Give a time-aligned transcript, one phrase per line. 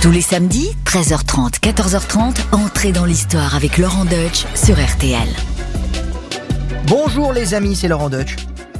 [0.00, 5.28] Tous les samedis, 13h30, 14h30, entrez dans l'histoire avec Laurent Deutsch sur RTL.
[6.86, 8.36] Bonjour les amis, c'est Laurent Deutsch.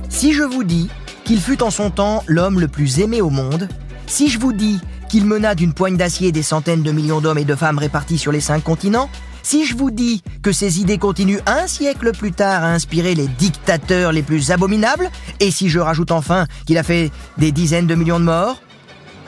[0.09, 0.89] Si je vous dis
[1.25, 3.69] qu'il fut en son temps l'homme le plus aimé au monde,
[4.07, 4.79] si je vous dis
[5.09, 8.30] qu'il mena d'une poigne d'acier des centaines de millions d'hommes et de femmes répartis sur
[8.30, 9.10] les cinq continents,
[9.42, 13.26] si je vous dis que ses idées continuent un siècle plus tard à inspirer les
[13.26, 15.10] dictateurs les plus abominables,
[15.40, 18.62] et si je rajoute enfin qu'il a fait des dizaines de millions de morts,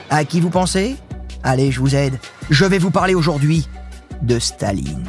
[0.09, 0.97] à qui vous pensez?
[1.43, 2.19] Allez, je vous aide.
[2.51, 3.69] Je vais vous parler aujourd'hui
[4.23, 5.09] de Staline.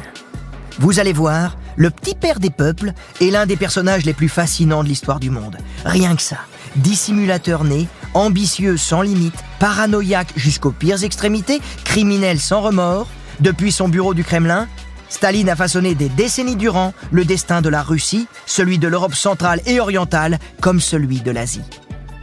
[0.78, 4.82] Vous allez voir, le petit père des peuples est l'un des personnages les plus fascinants
[4.82, 5.58] de l'histoire du monde.
[5.84, 6.38] Rien que ça.
[6.76, 13.08] Dissimulateur né, ambitieux sans limite, paranoïaque jusqu'aux pires extrémités, criminel sans remords,
[13.40, 14.68] depuis son bureau du Kremlin,
[15.12, 19.60] Staline a façonné des décennies durant le destin de la Russie, celui de l'Europe centrale
[19.66, 21.60] et orientale, comme celui de l'Asie.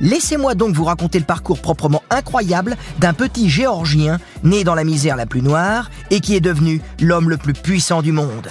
[0.01, 5.15] Laissez-moi donc vous raconter le parcours proprement incroyable d'un petit Géorgien né dans la misère
[5.15, 8.47] la plus noire et qui est devenu l'homme le plus puissant du monde.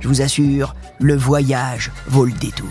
[0.00, 2.68] Je vous assure, le voyage vaut le détour.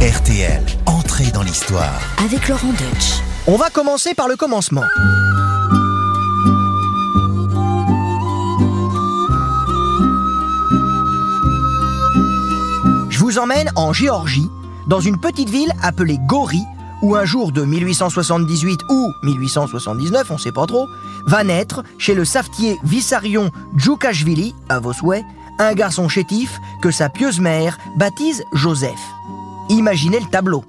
[0.00, 2.00] RTL, entrée dans l'histoire.
[2.24, 3.20] Avec Laurent Deutsch.
[3.46, 4.84] On va commencer par le commencement.
[13.10, 14.48] Je vous emmène en Géorgie,
[14.88, 16.62] dans une petite ville appelée Gori,
[17.02, 20.88] où un jour de 1878 ou 1879, on sait pas trop,
[21.26, 25.24] va naître chez le savetier Vissarion Djoukashvili, à vos souhaits,
[25.58, 29.00] un garçon chétif que sa pieuse mère baptise Joseph.
[29.68, 30.64] Imaginez le tableau.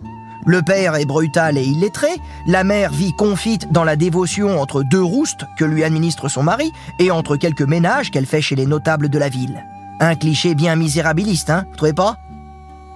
[0.45, 2.09] Le père est brutal et illettré,
[2.47, 6.73] la mère vit confite dans la dévotion entre deux roustes que lui administre son mari
[6.99, 9.63] et entre quelques ménages qu'elle fait chez les notables de la ville.
[10.01, 12.17] Un cliché bien misérabiliste, hein, vous trouvez pas?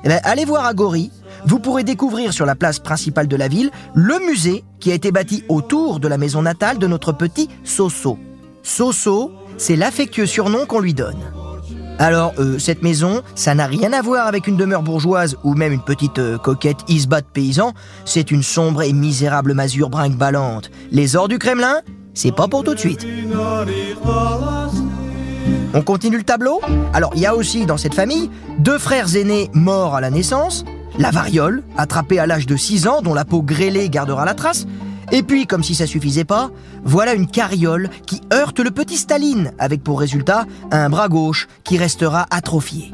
[0.04, 1.10] Eh ben, Allez voir à Gori,
[1.48, 5.12] vous pourrez découvrir sur la place principale de la ville le musée qui a été
[5.12, 8.18] bâti autour de la maison natale de notre petit Soso.
[8.64, 11.18] Soso, c'est l'affectueux surnom qu'on lui donne.
[12.00, 15.72] Alors, euh, cette maison, ça n'a rien à voir avec une demeure bourgeoise ou même
[15.72, 17.74] une petite euh, coquette isba de paysan.
[18.04, 20.70] C'est une sombre et misérable masure brinque-ballante.
[20.92, 21.82] Les ors du Kremlin,
[22.14, 23.08] c'est pas pour tout de suite.
[25.74, 26.62] On continue le tableau?
[26.94, 28.30] Alors, il y a aussi dans cette famille
[28.60, 30.66] deux frères aînés morts à la naissance,
[30.98, 34.66] la variole, attrapée à l'âge de 6 ans, dont la peau grêlée gardera la trace,
[35.12, 36.52] et puis, comme si ça suffisait pas,
[36.84, 41.78] voilà une carriole qui heurte le petit Staline, avec pour résultat un bras gauche qui
[41.78, 42.92] restera atrophié.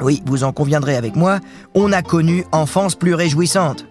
[0.00, 1.38] Oui, vous en conviendrez avec moi,
[1.74, 3.86] on a connu enfance plus réjouissante.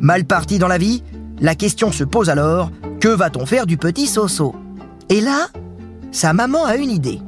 [0.00, 1.02] Mal parti dans la vie,
[1.40, 4.54] la question se pose alors, que va-t-on faire du petit Soso?
[5.08, 5.48] Et là,
[6.12, 7.20] sa maman a une idée.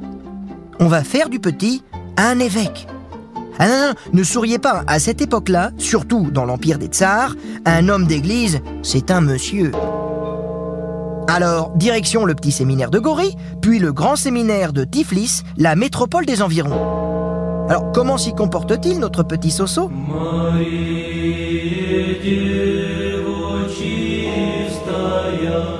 [0.78, 1.82] On va faire du petit
[2.16, 2.86] un évêque.
[3.58, 8.60] Ah ne souriez pas, à cette époque-là, surtout dans l'empire des tsars, un homme d'église,
[8.82, 9.72] c'est un monsieur.
[11.28, 16.26] Alors, direction le petit séminaire de Gori, puis le grand séminaire de Tiflis, la métropole
[16.26, 17.68] des environs.
[17.68, 19.90] Alors, comment s'y comporte-t-il, notre petit Soso?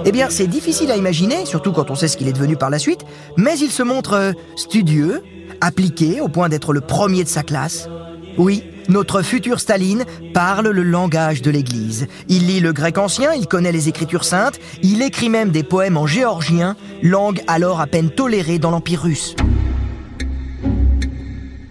[0.05, 2.71] Eh bien, c'est difficile à imaginer, surtout quand on sait ce qu'il est devenu par
[2.71, 3.05] la suite,
[3.37, 5.23] mais il se montre euh, studieux,
[5.63, 7.89] appliqué au point d'être le premier de sa classe.
[8.37, 12.09] Oui, notre futur Staline parle le langage de l'Église.
[12.29, 15.97] Il lit le grec ancien, il connaît les écritures saintes, il écrit même des poèmes
[15.97, 19.37] en géorgien, langue alors à peine tolérée dans l'Empire russe.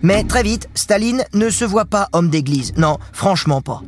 [0.01, 2.73] Mais très vite, Staline ne se voit pas homme d'église.
[2.77, 3.83] Non, franchement pas.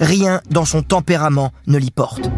[0.00, 2.30] Rien dans son tempérament ne l'y porte.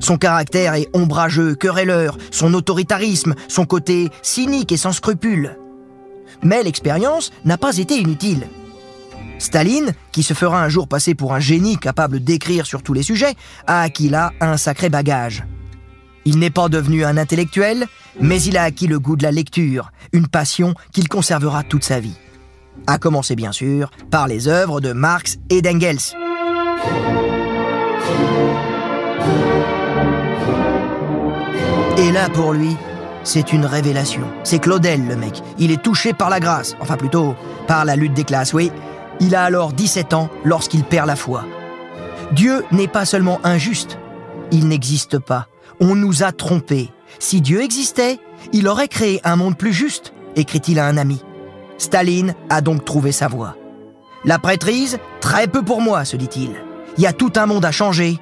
[0.00, 5.56] Son caractère est ombrageux, querelleur, son autoritarisme, son côté cynique et sans scrupules.
[6.44, 8.46] Mais l'expérience n'a pas été inutile.
[9.38, 13.02] Staline, qui se fera un jour passer pour un génie capable d'écrire sur tous les
[13.02, 13.34] sujets,
[13.66, 15.44] a acquis là un sacré bagage.
[16.24, 17.86] Il n'est pas devenu un intellectuel,
[18.20, 22.00] mais il a acquis le goût de la lecture, une passion qu'il conservera toute sa
[22.00, 22.16] vie.
[22.86, 25.98] À commencer bien sûr par les œuvres de Marx et d'Engels.
[31.98, 32.76] Et là pour lui,
[33.24, 34.22] c'est une révélation.
[34.44, 35.42] C'est Claudel le mec.
[35.58, 37.34] Il est touché par la grâce, enfin plutôt
[37.66, 38.70] par la lutte des classes, oui.
[39.20, 41.44] Il a alors 17 ans lorsqu'il perd la foi.
[42.32, 43.98] Dieu n'est pas seulement injuste,
[44.50, 45.48] il n'existe pas.
[45.80, 46.90] On nous a trompés.
[47.18, 48.18] Si Dieu existait,
[48.52, 51.22] il aurait créé un monde plus juste, écrit-il à un ami.
[51.78, 53.56] Staline a donc trouvé sa voie.
[54.24, 56.50] La prêtrise, très peu pour moi, se dit-il.
[56.96, 58.18] Il y a tout un monde à changer,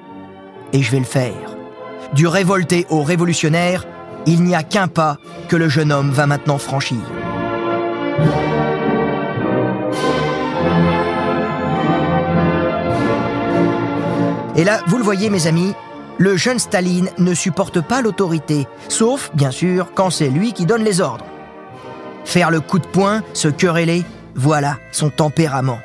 [0.73, 1.55] et je vais le faire.
[2.13, 3.85] Du révolté au révolutionnaire,
[4.25, 5.17] il n'y a qu'un pas
[5.47, 6.99] que le jeune homme va maintenant franchir.
[14.55, 15.73] Et là, vous le voyez mes amis,
[16.19, 20.83] Le jeune Staline ne supporte pas l'autorité, sauf, bien sûr, quand c'est lui qui donne
[20.83, 21.25] les ordres.
[22.23, 24.03] Faire le coup de poing, se quereller,
[24.35, 25.79] voilà son tempérament.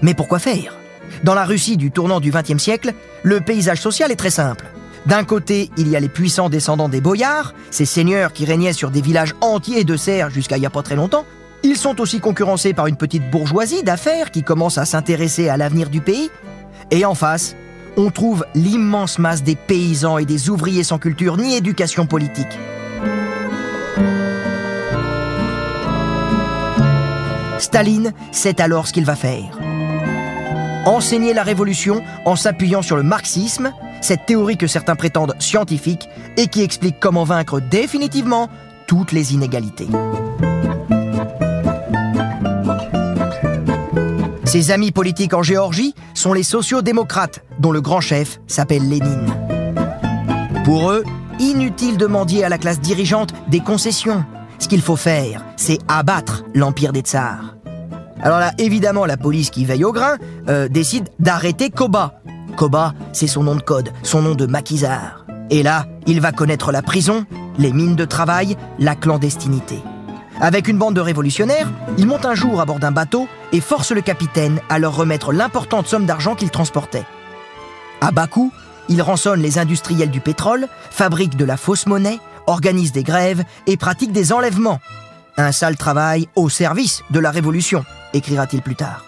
[0.00, 0.78] Mais pourquoi faire?
[1.22, 4.64] Dans la Russie du tournant du XXe siècle, le paysage social est très simple.
[5.06, 8.90] D'un côté, il y a les puissants descendants des boyards, ces seigneurs qui régnaient sur
[8.90, 11.26] des villages entiers de serfs jusqu'à il n'y a pas très longtemps.
[11.62, 15.90] Ils sont aussi concurrencés par une petite bourgeoisie d'affaires qui commence à s'intéresser à l'avenir
[15.90, 16.30] du pays.
[16.90, 17.54] Et en face,
[17.96, 22.58] on trouve l'immense masse des paysans et des ouvriers sans culture ni éducation politique.
[27.58, 29.58] Staline sait alors ce qu'il va faire.
[30.86, 33.72] Enseigner la révolution en s'appuyant sur le marxisme,
[34.04, 38.50] cette théorie que certains prétendent scientifique et qui explique comment vaincre définitivement
[38.86, 39.88] toutes les inégalités.
[44.44, 49.34] Ses amis politiques en Géorgie sont les sociaux-démocrates, dont le grand chef s'appelle Lénine.
[50.64, 51.02] Pour eux,
[51.40, 54.22] inutile de mendier à la classe dirigeante des concessions.
[54.58, 57.56] Ce qu'il faut faire, c'est abattre l'empire des tsars.
[58.22, 60.18] Alors là, évidemment, la police qui veille au grain
[60.48, 62.20] euh, décide d'arrêter Koba.
[62.54, 65.24] Koba, c'est son nom de code, son nom de maquisard.
[65.50, 67.26] Et là, il va connaître la prison,
[67.58, 69.82] les mines de travail, la clandestinité.
[70.40, 73.92] Avec une bande de révolutionnaires, il monte un jour à bord d'un bateau et force
[73.92, 77.04] le capitaine à leur remettre l'importante somme d'argent qu'il transportait.
[78.00, 78.52] À Bakou,
[78.88, 83.76] il rançonne les industriels du pétrole, fabrique de la fausse monnaie, organise des grèves et
[83.76, 84.80] pratique des enlèvements.
[85.36, 89.04] Un sale travail au service de la révolution, écrira-t-il plus tard.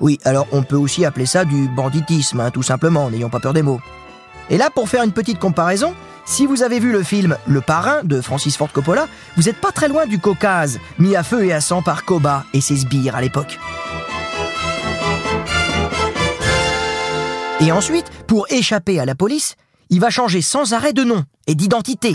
[0.00, 3.52] Oui, alors on peut aussi appeler ça du banditisme, hein, tout simplement, n'ayons pas peur
[3.52, 3.80] des mots.
[4.50, 5.94] Et là, pour faire une petite comparaison,
[6.24, 9.72] si vous avez vu le film Le Parrain de Francis Ford Coppola, vous n'êtes pas
[9.72, 13.16] très loin du Caucase, mis à feu et à sang par Koba et ses sbires
[13.16, 13.58] à l'époque.
[17.60, 19.56] Et ensuite, pour échapper à la police,
[19.88, 22.14] il va changer sans arrêt de nom et d'identité.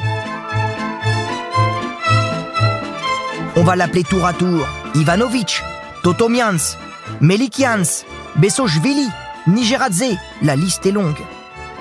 [3.56, 5.64] On va l'appeler tour à tour Ivanovitch,
[6.04, 6.78] Totomians,
[7.22, 8.06] Melikians,
[8.36, 9.08] Bessoshvili,
[9.48, 11.22] Nigeradze, la liste est longue.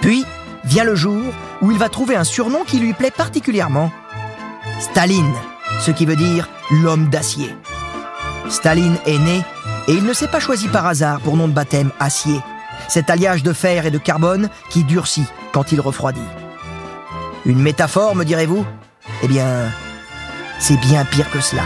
[0.00, 0.24] Puis
[0.64, 1.22] vient le jour
[1.62, 3.90] où il va trouver un surnom qui lui plaît particulièrement.
[4.80, 5.34] Staline,
[5.80, 7.54] ce qui veut dire l'homme d'acier.
[8.48, 9.42] Staline est né
[9.88, 12.40] et il ne s'est pas choisi par hasard pour nom de baptême acier,
[12.88, 16.20] cet alliage de fer et de carbone qui durcit quand il refroidit.
[17.44, 18.64] Une métaphore, me direz-vous?
[19.22, 19.70] Eh bien,
[20.58, 21.62] c'est bien pire que cela.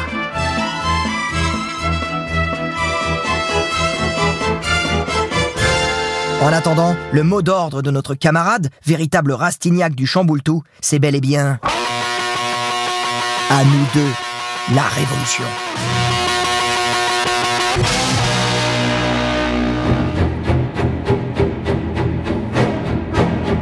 [6.43, 11.21] En attendant, le mot d'ordre de notre camarade, véritable Rastignac du Chamboultou, c'est bel et
[11.21, 11.59] bien
[13.51, 15.45] à nous deux, la révolution.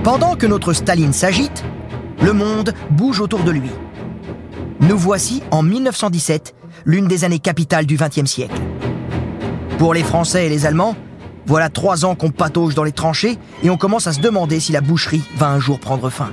[0.05, 1.65] Pendant que notre Staline s'agite,
[2.21, 3.71] le monde bouge autour de lui.
[4.81, 6.55] Nous voici en 1917,
[6.85, 8.61] l'une des années capitales du XXe siècle.
[9.79, 10.97] Pour les Français et les Allemands,
[11.49, 14.71] voilà trois ans qu'on patauge dans les tranchées et on commence à se demander si
[14.71, 16.31] la boucherie va un jour prendre fin.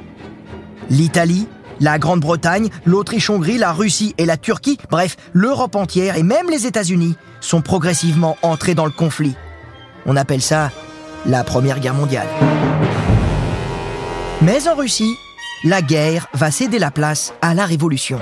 [0.89, 1.47] L'Italie,
[1.79, 7.15] la Grande-Bretagne, l'Autriche-Hongrie, la Russie et la Turquie, bref, l'Europe entière et même les États-Unis
[7.39, 9.35] sont progressivement entrés dans le conflit.
[10.05, 10.69] On appelle ça
[11.25, 12.27] la Première Guerre mondiale.
[14.41, 15.15] Mais en Russie,
[15.63, 18.19] la guerre va céder la place à la révolution.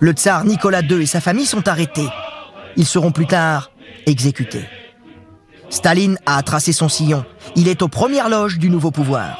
[0.00, 2.08] Le tsar Nicolas II et sa famille sont arrêtés.
[2.76, 3.72] Ils seront plus tard
[4.06, 4.64] exécutés.
[5.70, 7.24] Staline a tracé son sillon.
[7.56, 9.38] Il est aux premières loges du nouveau pouvoir.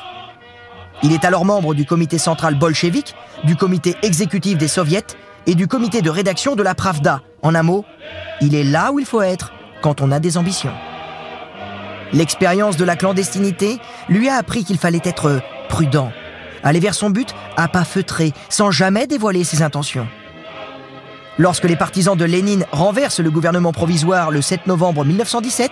[1.05, 5.07] Il est alors membre du comité central bolchevique, du comité exécutif des soviets
[5.47, 7.23] et du comité de rédaction de la Pravda.
[7.43, 7.85] En un mot,
[8.41, 10.75] il est là où il faut être quand on a des ambitions.
[12.12, 16.11] L'expérience de la clandestinité lui a appris qu'il fallait être prudent,
[16.65, 20.09] aller vers son but à pas feutré, sans jamais dévoiler ses intentions.
[21.38, 25.71] Lorsque les partisans de Lénine renversent le gouvernement provisoire le 7 novembre 1917,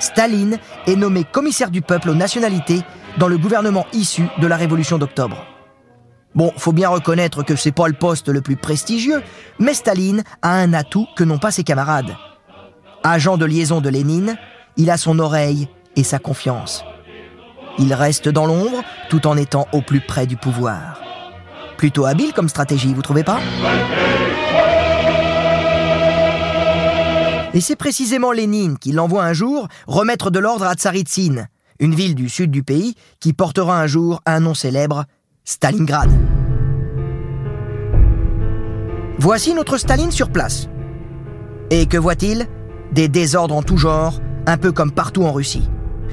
[0.00, 2.82] Staline est nommé commissaire du peuple aux nationalités
[3.16, 5.46] dans le gouvernement issu de la révolution d'octobre.
[6.34, 9.22] Bon, faut bien reconnaître que c'est pas le poste le plus prestigieux,
[9.60, 12.16] mais Staline a un atout que n'ont pas ses camarades.
[13.04, 14.36] Agent de liaison de Lénine,
[14.76, 16.84] il a son oreille et sa confiance.
[17.78, 21.00] Il reste dans l'ombre tout en étant au plus près du pouvoir.
[21.76, 23.38] Plutôt habile comme stratégie, vous trouvez pas?
[27.58, 31.48] Et c'est précisément Lénine qui l'envoie un jour remettre de l'ordre à Tsaritsine,
[31.80, 35.06] une ville du sud du pays qui portera un jour un nom célèbre,
[35.42, 36.08] Stalingrad.
[39.18, 40.68] Voici notre Staline sur place.
[41.70, 42.46] Et que voit-il?
[42.92, 45.68] Des désordres en tout genre, un peu comme partout en Russie.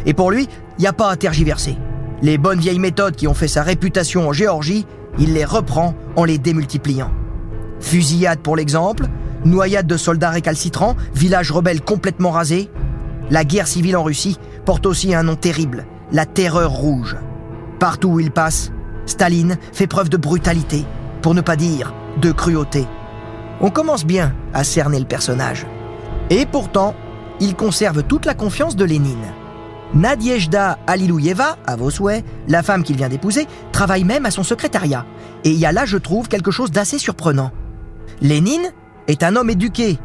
[0.08, 0.48] Et pour lui,
[0.80, 1.78] il n'y a pas à tergiverser.
[2.24, 4.88] Les bonnes vieilles méthodes qui ont fait sa réputation en Géorgie,
[5.20, 7.12] il les reprend en les démultipliant.
[7.80, 9.06] Fusillade pour l'exemple,
[9.46, 12.70] noyade de soldats récalcitrants, village rebelle complètement rasé.
[13.30, 17.16] La guerre civile en Russie porte aussi un nom terrible, la terreur rouge.
[17.80, 18.72] Partout où il passe,
[19.06, 20.86] Staline fait preuve de brutalité,
[21.22, 22.86] pour ne pas dire de cruauté.
[23.62, 25.66] On commence bien à cerner le personnage.
[26.30, 26.96] Et pourtant,
[27.40, 29.34] il conserve toute la confiance de Lénine.
[29.94, 35.06] Nadiejda Alilouyeva, à vos souhaits, la femme qu'il vient d'épouser, travaille même à son secrétariat.
[35.44, 37.52] Et il y a là, je trouve, quelque chose d'assez surprenant.
[38.22, 38.72] Lénine
[39.08, 40.00] est un homme éduqué,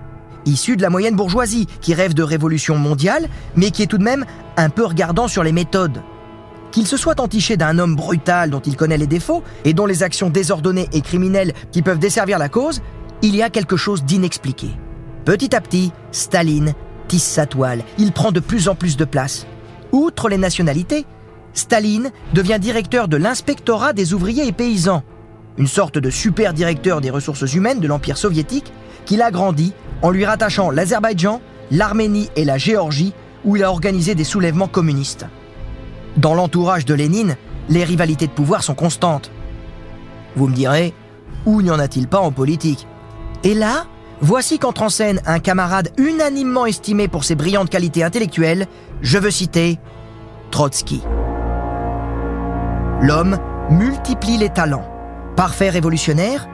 [0.45, 4.05] issu de la moyenne bourgeoisie, qui rêve de révolution mondiale, mais qui est tout de
[4.05, 4.25] même
[4.57, 6.03] un peu regardant sur les méthodes.
[6.71, 10.03] Qu'il se soit entiché d'un homme brutal dont il connaît les défauts et dont les
[10.03, 12.81] actions désordonnées et criminelles qui peuvent desservir la cause,
[13.23, 14.69] il y a quelque chose d'inexpliqué.
[15.25, 16.75] Petit à petit, Staline
[17.09, 19.47] tisse sa toile, il prend de plus en plus de place.
[19.91, 21.07] Outre les nationalités,
[21.55, 25.03] Staline devient directeur de l'inspectorat des ouvriers et paysans,
[25.59, 28.73] une sorte de super directeur des ressources humaines de l'Empire soviétique
[29.05, 31.41] qu'il agrandit en lui rattachant l'Azerbaïdjan,
[31.71, 33.15] l'Arménie et la Géorgie
[33.45, 35.27] où il a organisé des soulèvements communistes.
[36.17, 37.37] Dans l'entourage de Lénine,
[37.69, 39.31] les rivalités de pouvoir sont constantes.
[40.37, 40.93] Vous me direz,
[41.47, 42.87] où n'y en a-t-il pas en politique?
[43.45, 43.87] Et là,
[44.21, 48.67] voici qu'entre en scène un camarade unanimement estimé pour ses brillantes qualités intellectuelles,
[49.01, 49.79] je veux citer
[50.51, 51.03] Trotsky.
[53.01, 53.39] L'homme
[53.71, 54.85] multiplie les talents.
[55.37, 56.49] Parfait révolutionnaire,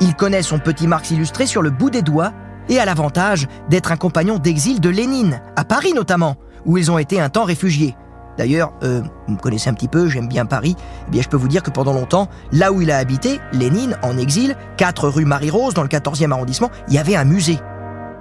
[0.00, 2.32] il connaît son petit Marx illustré sur le bout des doigts
[2.68, 6.36] et a l'avantage d'être un compagnon d'exil de Lénine, à Paris notamment,
[6.66, 7.96] où ils ont été un temps réfugiés.
[8.36, 10.76] D'ailleurs, euh, vous me connaissez un petit peu, j'aime bien Paris.
[11.08, 13.98] Eh bien, je peux vous dire que pendant longtemps, là où il a habité, Lénine,
[14.02, 17.58] en exil, 4 rue Marie-Rose, dans le 14e arrondissement, il y avait un musée.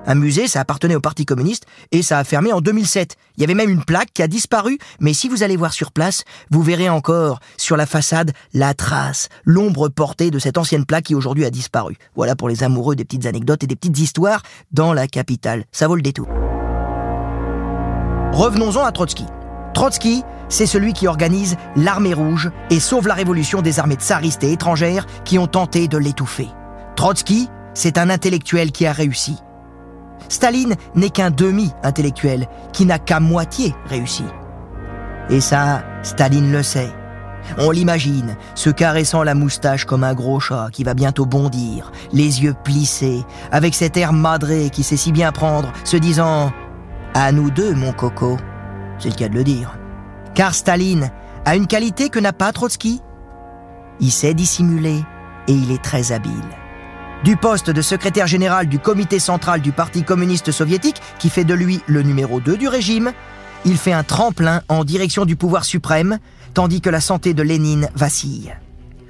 [0.08, 3.18] Un musée, ça appartenait au Parti communiste et ça a fermé en 2007.
[3.36, 5.92] Il y avait même une plaque qui a disparu, mais si vous allez voir sur
[5.92, 11.04] place, vous verrez encore sur la façade la trace, l'ombre portée de cette ancienne plaque
[11.04, 11.98] qui aujourd'hui a disparu.
[12.16, 15.66] Voilà pour les amoureux des petites anecdotes et des petites histoires dans la capitale.
[15.74, 16.30] Ça vaut le détour.
[18.32, 19.26] Revenons-en à Trotsky.
[19.74, 24.54] Trotsky, c'est celui qui organise l'armée rouge et sauve la révolution des armées tsaristes et
[24.54, 26.48] étrangères qui ont tenté de l'étouffer.
[26.96, 29.38] Trotsky, c'est un intellectuel qui a réussi.
[30.30, 34.26] Staline n'est qu'un demi-intellectuel qui n'a qu'à moitié réussi.
[35.30, 36.92] Et ça, Staline le sait.
[37.58, 42.44] On l'imagine, se caressant la moustache comme un gros chat qui va bientôt bondir, les
[42.44, 46.48] yeux plissés, avec cet air madré qui sait si bien prendre, se disant⁇
[47.14, 48.36] À nous deux, mon coco!⁇
[49.00, 49.78] C'est le cas de le dire.
[50.34, 51.10] Car Staline
[51.46, 53.02] a une qualité que n'a pas Trotsky.
[54.00, 55.04] Il sait dissimuler
[55.48, 56.32] et il est très habile
[57.24, 61.54] du poste de secrétaire général du comité central du Parti communiste soviétique, qui fait de
[61.54, 63.12] lui le numéro 2 du régime,
[63.66, 66.20] il fait un tremplin en direction du pouvoir suprême,
[66.54, 68.56] tandis que la santé de Lénine vacille.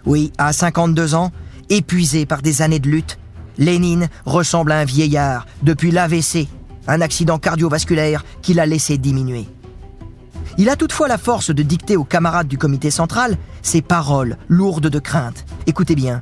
[0.05, 1.31] Oui, à 52 ans,
[1.69, 3.19] épuisé par des années de lutte,
[3.57, 6.47] Lénine ressemble à un vieillard depuis l'AVC,
[6.87, 9.47] un accident cardiovasculaire qui l'a laissé diminuer.
[10.57, 14.87] Il a toutefois la force de dicter aux camarades du comité central ses paroles lourdes
[14.87, 15.45] de crainte.
[15.67, 16.21] Écoutez bien.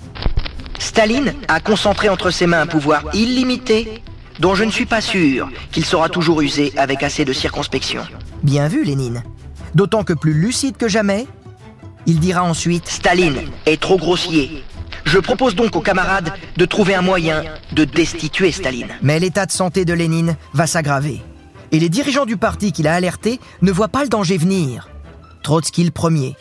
[0.86, 4.04] Staline a concentré entre ses mains un pouvoir illimité
[4.40, 8.04] dont je ne suis pas sûr qu'il saura toujours user avec assez de circonspection.
[8.44, 9.24] Bien vu, Lénine.
[9.74, 11.26] D'autant que plus lucide que jamais,
[12.06, 14.64] il dira ensuite Staline est trop grossier.
[15.06, 18.90] Je propose donc aux camarades de trouver un moyen de destituer Staline.
[19.02, 21.20] Mais l'état de santé de Lénine va s'aggraver.
[21.72, 24.88] Et les dirigeants du parti qu'il a alerté ne voient pas le danger venir.
[25.42, 26.36] Trotsky le premier.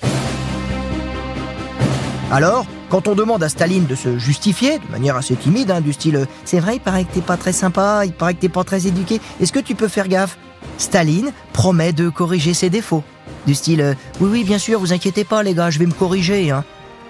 [2.31, 5.93] Alors, quand on demande à Staline de se justifier, de manière assez timide, hein, du
[5.93, 8.63] style C'est vrai, il paraît que t'es pas très sympa, il paraît que t'es pas
[8.63, 10.39] très éduqué, est-ce que tu peux faire gaffe?
[10.79, 13.03] Staline promet de corriger ses défauts.
[13.49, 16.53] Du style Oui, oui, bien sûr, vous inquiétez pas, les gars, je vais me corriger.
[16.53, 16.63] Hein.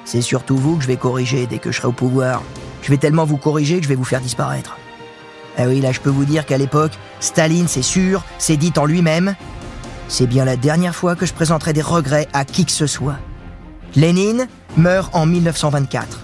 [0.07, 2.43] C'est surtout vous que je vais corriger dès que je serai au pouvoir.
[2.81, 4.79] Je vais tellement vous corriger que je vais vous faire disparaître.
[5.59, 8.87] Ah oui, là, je peux vous dire qu'à l'époque, Staline, c'est sûr, s'est dit en
[8.87, 9.35] lui-même
[10.09, 13.19] C'est bien la dernière fois que je présenterai des regrets à qui que ce soit.
[13.97, 16.21] Lénine meurt en 1924.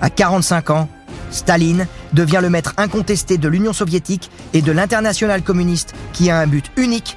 [0.00, 0.88] À 45 ans,
[1.30, 6.46] Staline devient le maître incontesté de l'Union soviétique et de l'international communiste qui a un
[6.46, 7.16] but unique,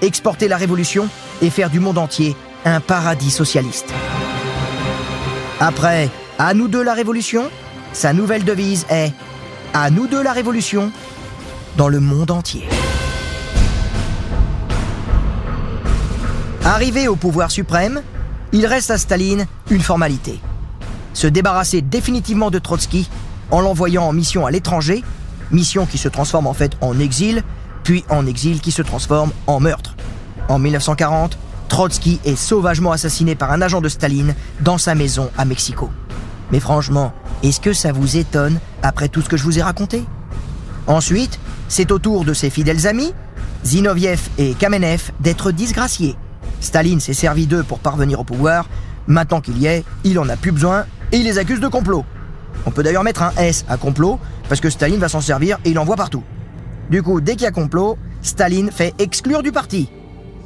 [0.00, 1.08] exporter la révolution
[1.42, 3.92] et faire du monde entier un paradis socialiste.
[5.60, 7.50] Après À nous deux la révolution,
[7.92, 9.12] sa nouvelle devise est
[9.74, 10.90] À nous deux la révolution
[11.76, 12.68] dans le monde entier.
[16.64, 18.02] Arrivé au pouvoir suprême,
[18.52, 20.40] il reste à Staline une formalité.
[21.14, 23.08] Se débarrasser définitivement de Trotsky
[23.50, 25.02] en l'envoyant en mission à l'étranger,
[25.52, 27.42] Mission qui se transforme en fait en exil,
[27.84, 29.94] puis en exil qui se transforme en meurtre.
[30.48, 31.36] En 1940,
[31.68, 35.90] Trotsky est sauvagement assassiné par un agent de Staline dans sa maison à Mexico.
[36.50, 40.04] Mais franchement, est-ce que ça vous étonne après tout ce que je vous ai raconté?
[40.86, 43.12] Ensuite, c'est au tour de ses fidèles amis,
[43.64, 46.16] Zinoviev et Kamenev, d'être disgraciés.
[46.62, 48.68] Staline s'est servi d'eux pour parvenir au pouvoir.
[49.06, 52.04] Maintenant qu'il y est, il en a plus besoin et il les accuse de complot.
[52.66, 55.70] On peut d'ailleurs mettre un S à complot parce que Staline va s'en servir et
[55.70, 56.22] il en voit partout.
[56.88, 59.90] Du coup, dès qu'il y a complot, Staline fait exclure du parti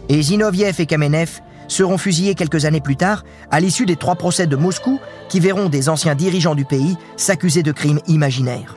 [0.08, 4.46] et Zinoviev et Kamenev seront fusillés quelques années plus tard à l'issue des trois procès
[4.46, 8.76] de Moscou qui verront des anciens dirigeants du pays s'accuser de crimes imaginaires.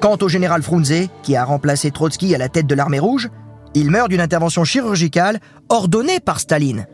[0.00, 3.30] Quant au général Frunze, qui a remplacé Trotsky à la tête de l'armée rouge,
[3.74, 6.86] il meurt d'une intervention chirurgicale ordonnée par Staline.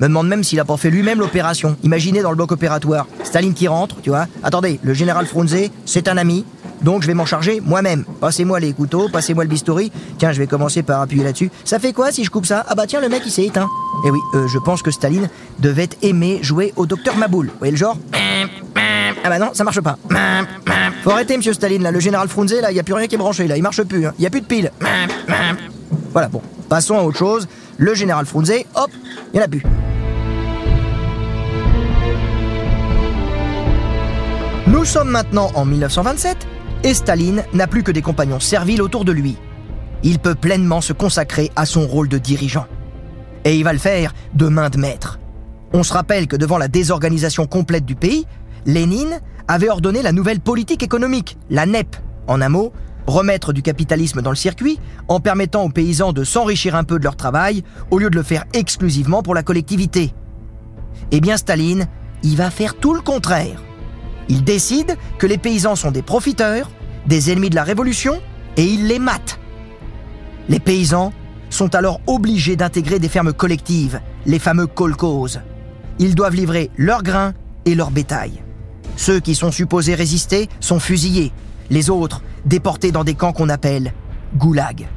[0.00, 1.76] Me demande même s'il a pas fait lui-même l'opération.
[1.82, 4.26] Imaginez dans le bloc opératoire, Staline qui rentre, tu vois.
[4.44, 6.44] Attendez, le général Frunze, c'est un ami,
[6.82, 8.04] donc je vais m'en charger moi-même.
[8.20, 9.90] Passez-moi les couteaux, passez-moi le bistouri.
[10.18, 11.50] Tiens, je vais commencer par appuyer là-dessus.
[11.64, 12.64] Ça fait quoi si je coupe ça?
[12.68, 13.68] Ah bah tiens, le mec il s'est éteint.
[14.06, 17.46] Eh oui, euh, je pense que Staline devait aimer jouer au docteur Maboul.
[17.46, 17.98] Vous voyez le genre?
[19.24, 19.98] Ah bah non, ça marche pas.
[21.02, 21.90] Faut arrêter, monsieur Staline, là.
[21.90, 23.56] Le général Frunze, là, il y a plus rien qui est branché, là.
[23.56, 24.14] Il marche plus, hein.
[24.16, 24.70] Il y a plus de pile.
[26.12, 26.42] Voilà, bon.
[26.68, 27.48] Passons à autre chose.
[27.76, 28.90] Le général Frunze, hop,
[29.32, 29.62] il en a plus.
[34.66, 36.46] Nous sommes maintenant en 1927
[36.84, 39.36] et Staline n'a plus que des compagnons serviles autour de lui.
[40.02, 42.66] Il peut pleinement se consacrer à son rôle de dirigeant.
[43.44, 45.18] Et il va le faire de main de maître.
[45.72, 48.26] On se rappelle que devant la désorganisation complète du pays,
[48.66, 51.96] Lénine avait ordonné la nouvelle politique économique, la NEP.
[52.26, 52.72] En un mot,
[53.08, 57.04] remettre du capitalisme dans le circuit en permettant aux paysans de s'enrichir un peu de
[57.04, 60.12] leur travail au lieu de le faire exclusivement pour la collectivité.
[61.10, 61.88] Eh bien Staline,
[62.22, 63.62] il va faire tout le contraire.
[64.28, 66.70] Il décide que les paysans sont des profiteurs,
[67.06, 68.20] des ennemis de la révolution,
[68.56, 69.38] et il les mate.
[70.48, 71.12] Les paysans
[71.50, 75.40] sont alors obligés d'intégrer des fermes collectives, les fameux kolkhozes.
[75.98, 77.32] Ils doivent livrer leurs grains
[77.64, 78.42] et leur bétail.
[78.96, 81.32] Ceux qui sont supposés résister sont fusillés,
[81.70, 83.92] les autres déportés dans des camps qu'on appelle
[84.36, 84.88] goulag.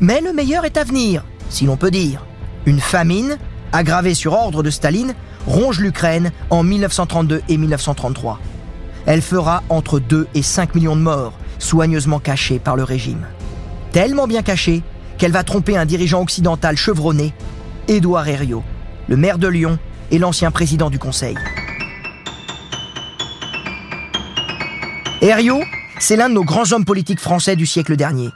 [0.00, 2.24] Mais le meilleur est à venir, si l'on peut dire.
[2.66, 3.38] Une famine,
[3.72, 5.14] aggravée sur ordre de Staline,
[5.46, 8.40] ronge l'Ukraine en 1932 et 1933.
[9.06, 13.26] Elle fera entre 2 et 5 millions de morts, soigneusement cachés par le régime.
[13.92, 14.82] Tellement bien cachés
[15.18, 17.34] qu'elle va tromper un dirigeant occidental chevronné,
[17.86, 18.64] Édouard Herriot,
[19.08, 19.78] le maire de Lyon
[20.10, 21.36] et l'ancien président du Conseil.
[25.20, 25.62] Herriot,
[26.04, 28.28] c'est l'un de nos grands hommes politiques français du siècle dernier.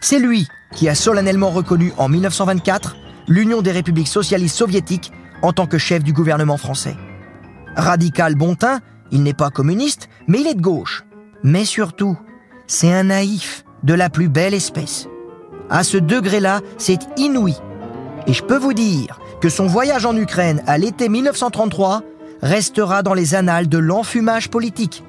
[0.00, 2.96] C'est lui qui a solennellement reconnu en 1924
[3.28, 6.96] l'Union des républiques socialistes soviétiques en tant que chef du gouvernement français.
[7.76, 11.04] Radical bon teint, il n'est pas communiste, mais il est de gauche.
[11.42, 12.16] Mais surtout,
[12.66, 15.06] c'est un naïf de la plus belle espèce.
[15.68, 17.56] À ce degré-là, c'est inouï.
[18.26, 22.00] Et je peux vous dire que son voyage en Ukraine à l'été 1933
[22.40, 25.04] restera dans les annales de l'enfumage politique.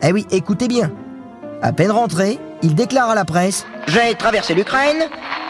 [0.00, 0.92] Eh oui, écoutez bien.
[1.62, 5.02] À peine rentré, il déclare à la presse J'ai traversé l'Ukraine.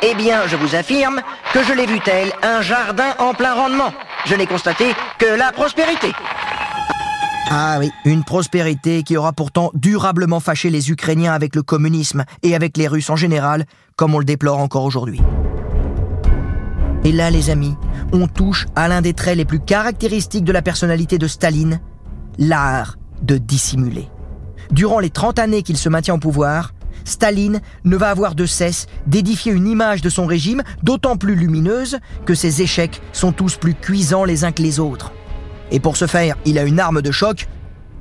[0.03, 1.20] Eh bien, je vous affirme
[1.53, 3.92] que je l'ai vu tel un jardin en plein rendement.
[4.27, 4.87] Je n'ai constaté
[5.18, 6.12] que la prospérité.
[7.49, 12.57] Ah oui, une prospérité qui aura pourtant durablement fâché les Ukrainiens avec le communisme et
[12.57, 13.64] avec les Russes en général,
[13.96, 15.20] comme on le déplore encore aujourd'hui.
[17.05, 17.77] Et là, les amis,
[18.12, 21.81] on touche à l'un des traits les plus caractéristiques de la personnalité de Staline,
[22.38, 24.09] l'art de dissimuler.
[24.70, 26.72] Durant les 30 années qu'il se maintient au pouvoir,
[27.04, 31.98] Staline ne va avoir de cesse d'édifier une image de son régime d'autant plus lumineuse
[32.24, 35.12] que ses échecs sont tous plus cuisants les uns que les autres.
[35.72, 37.48] Et pour ce faire, il a une arme de choc,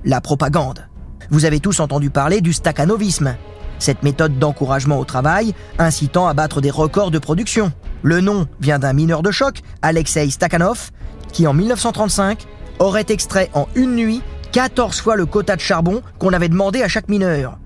[0.05, 0.87] la propagande.
[1.31, 3.35] Vous avez tous entendu parler du stakhanovisme,
[3.79, 7.71] cette méthode d'encouragement au travail incitant à battre des records de production.
[8.03, 10.91] Le nom vient d'un mineur de choc, Alexei Stakhanov,
[11.31, 12.45] qui en 1935
[12.79, 16.87] aurait extrait en une nuit 14 fois le quota de charbon qu'on avait demandé à
[16.87, 17.57] chaque mineur.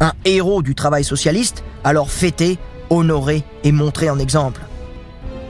[0.00, 2.58] Un héros du travail socialiste, alors fêté,
[2.90, 4.62] honoré et montré en exemple.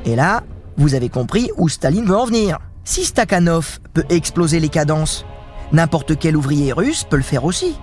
[0.05, 0.43] Et là,
[0.77, 2.59] vous avez compris où Staline veut en venir.
[2.85, 5.25] Si Stakhanov peut exploser les cadences,
[5.73, 7.77] n'importe quel ouvrier russe peut le faire aussi.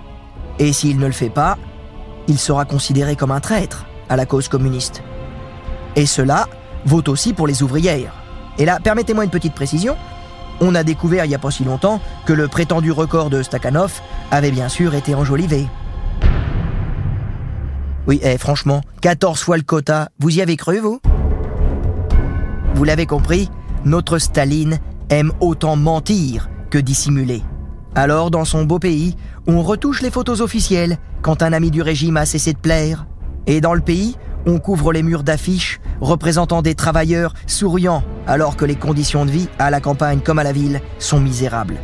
[0.58, 1.58] Et s'il ne le fait pas,
[2.28, 5.02] il sera considéré comme un traître à la cause communiste.
[5.96, 6.46] Et cela
[6.84, 8.14] vaut aussi pour les ouvrières.
[8.58, 9.96] Et là, permettez-moi une petite précision.
[10.60, 14.00] On a découvert il n'y a pas si longtemps que le prétendu record de Stakhanov
[14.30, 15.66] avait bien sûr été enjolivé.
[18.06, 21.00] Oui, eh, franchement, 14 fois le quota, vous y avez cru, vous?
[22.74, 23.50] Vous l'avez compris,
[23.84, 27.42] notre Staline aime autant mentir que dissimuler.
[27.94, 32.16] Alors, dans son beau pays, on retouche les photos officielles quand un ami du régime
[32.16, 33.06] a cessé de plaire.
[33.46, 38.64] Et dans le pays, on couvre les murs d'affiches représentant des travailleurs souriants alors que
[38.64, 41.78] les conditions de vie, à la campagne comme à la ville, sont misérables.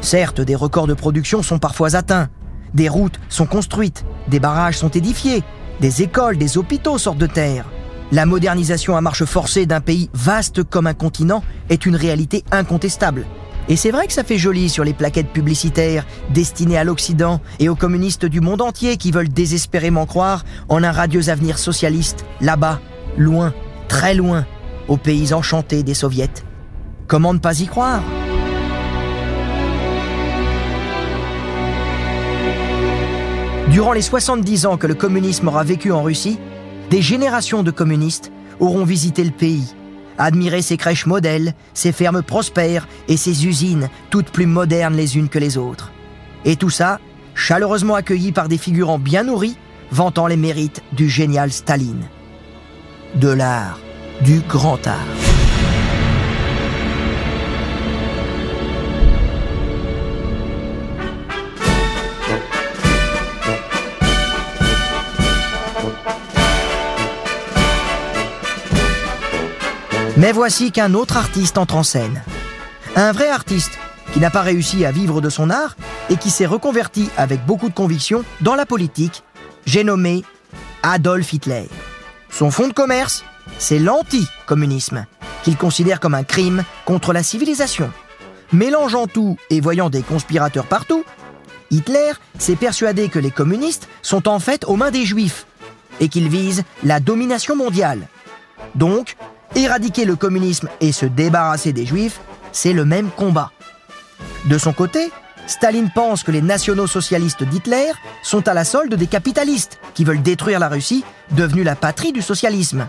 [0.00, 2.28] Certes, des records de production sont parfois atteints,
[2.74, 5.42] des routes sont construites, des barrages sont édifiés,
[5.80, 7.64] des écoles, des hôpitaux sortent de terre.
[8.10, 13.26] La modernisation à marche forcée d'un pays vaste comme un continent est une réalité incontestable.
[13.70, 17.68] Et c'est vrai que ça fait joli sur les plaquettes publicitaires destinées à l'Occident et
[17.68, 22.80] aux communistes du monde entier qui veulent désespérément croire en un radieux avenir socialiste, là-bas,
[23.18, 23.52] loin,
[23.86, 24.46] très loin,
[24.88, 26.30] aux pays enchantés des soviets.
[27.06, 28.02] Comment ne pas y croire?
[33.70, 36.38] Durant les 70 ans que le communisme aura vécu en Russie,
[36.88, 39.74] des générations de communistes auront visité le pays,
[40.18, 45.28] admiré ses crèches modèles, ses fermes prospères et ses usines, toutes plus modernes les unes
[45.28, 45.92] que les autres.
[46.44, 47.00] Et tout ça,
[47.34, 49.56] chaleureusement accueilli par des figurants bien nourris,
[49.90, 52.04] vantant les mérites du génial Staline.
[53.14, 53.78] De l'art,
[54.22, 55.27] du grand art.
[70.18, 72.24] Mais voici qu'un autre artiste entre en scène.
[72.96, 73.78] Un vrai artiste
[74.12, 75.76] qui n'a pas réussi à vivre de son art
[76.10, 79.22] et qui s'est reconverti avec beaucoup de conviction dans la politique,
[79.64, 80.24] j'ai nommé
[80.82, 81.68] Adolf Hitler.
[82.30, 83.24] Son fond de commerce,
[83.60, 85.06] c'est l'anti-communisme,
[85.44, 87.92] qu'il considère comme un crime contre la civilisation.
[88.52, 91.04] Mélangeant tout et voyant des conspirateurs partout,
[91.70, 95.46] Hitler s'est persuadé que les communistes sont en fait aux mains des juifs
[96.00, 98.08] et qu'ils visent la domination mondiale.
[98.74, 99.16] Donc,
[99.54, 102.20] Éradiquer le communisme et se débarrasser des juifs,
[102.52, 103.50] c'est le même combat.
[104.46, 105.10] De son côté,
[105.46, 107.90] Staline pense que les nationaux-socialistes d'Hitler
[108.22, 112.22] sont à la solde des capitalistes qui veulent détruire la Russie, devenue la patrie du
[112.22, 112.86] socialisme.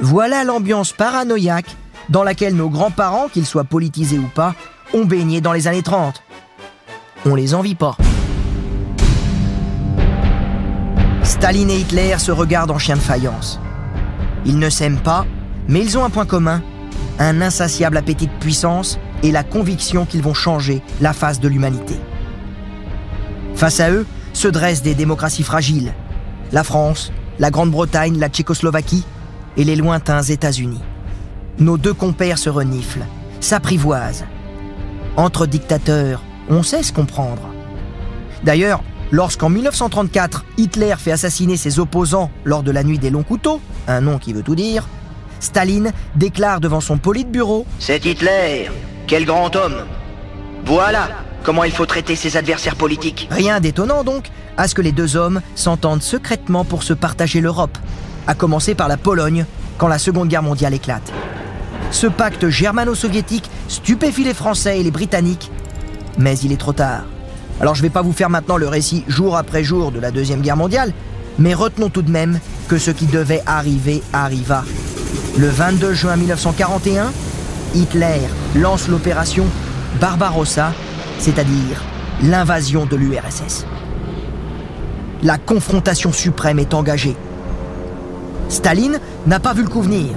[0.00, 1.76] Voilà l'ambiance paranoïaque
[2.08, 4.54] dans laquelle nos grands-parents, qu'ils soient politisés ou pas,
[4.92, 6.22] ont baigné dans les années 30.
[7.26, 7.96] On les envie pas.
[11.22, 13.60] Staline et Hitler se regardent en chien de faïence.
[14.46, 15.26] Ils ne s'aiment pas,
[15.68, 16.62] mais ils ont un point commun,
[17.18, 21.94] un insatiable appétit de puissance et la conviction qu'ils vont changer la face de l'humanité.
[23.54, 25.94] Face à eux se dressent des démocraties fragiles,
[26.52, 29.04] la France, la Grande-Bretagne, la Tchécoslovaquie
[29.56, 30.82] et les lointains États-Unis.
[31.58, 33.06] Nos deux compères se reniflent,
[33.40, 34.24] s'apprivoisent.
[35.16, 37.48] Entre dictateurs, on sait se comprendre.
[38.42, 43.60] D'ailleurs, Lorsqu'en 1934, Hitler fait assassiner ses opposants lors de la nuit des longs couteaux,
[43.86, 44.88] un nom qui veut tout dire,
[45.40, 48.70] Staline déclare devant son politburo C'est Hitler
[49.06, 49.84] Quel grand homme
[50.64, 51.08] Voilà
[51.42, 53.28] comment il faut traiter ses adversaires politiques.
[53.30, 57.76] Rien d'étonnant donc à ce que les deux hommes s'entendent secrètement pour se partager l'Europe,
[58.26, 59.44] à commencer par la Pologne
[59.76, 61.12] quand la Seconde Guerre mondiale éclate.
[61.90, 65.50] Ce pacte germano-soviétique stupéfie les Français et les Britanniques,
[66.18, 67.04] mais il est trop tard.
[67.60, 70.10] Alors je ne vais pas vous faire maintenant le récit jour après jour de la
[70.10, 70.92] Deuxième Guerre mondiale,
[71.38, 72.38] mais retenons tout de même
[72.68, 74.64] que ce qui devait arriver arriva.
[75.38, 77.12] Le 22 juin 1941,
[77.74, 78.20] Hitler
[78.56, 79.44] lance l'opération
[80.00, 80.72] Barbarossa,
[81.18, 81.82] c'est-à-dire
[82.22, 83.66] l'invasion de l'URSS.
[85.22, 87.16] La confrontation suprême est engagée.
[88.48, 90.10] Staline n'a pas vu le coup venir.